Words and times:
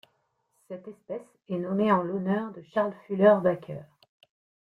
Cette 0.67 0.87
espèce 0.87 1.21
est 1.47 1.59
nommée 1.59 1.91
en 1.91 2.01
l'honneur 2.01 2.51
de 2.53 2.63
Charles 2.73 2.95
Fuller 3.05 3.35
Baker. 3.43 3.83